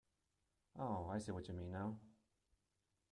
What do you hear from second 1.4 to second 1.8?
you mean